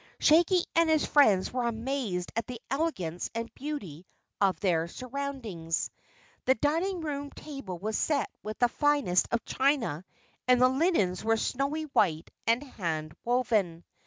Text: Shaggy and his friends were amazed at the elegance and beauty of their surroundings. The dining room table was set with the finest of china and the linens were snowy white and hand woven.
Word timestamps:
Shaggy 0.17 0.65
and 0.75 0.89
his 0.89 1.05
friends 1.05 1.53
were 1.53 1.67
amazed 1.67 2.31
at 2.35 2.47
the 2.47 2.59
elegance 2.71 3.29
and 3.35 3.53
beauty 3.53 4.07
of 4.41 4.59
their 4.59 4.87
surroundings. 4.87 5.91
The 6.45 6.55
dining 6.55 7.01
room 7.01 7.29
table 7.29 7.77
was 7.77 7.99
set 7.99 8.31
with 8.41 8.57
the 8.57 8.67
finest 8.67 9.27
of 9.29 9.45
china 9.45 10.03
and 10.47 10.59
the 10.59 10.69
linens 10.69 11.23
were 11.23 11.37
snowy 11.37 11.83
white 11.83 12.31
and 12.47 12.63
hand 12.63 13.13
woven. 13.23 13.83